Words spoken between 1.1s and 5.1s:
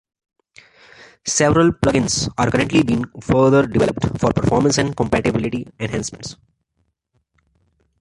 Several plug-ins are currently being further developed, for performance and